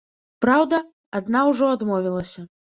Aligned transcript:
Праўда, 0.45 0.79
адна 1.21 1.45
ўжо 1.53 1.71
адмовілася. 1.77 2.51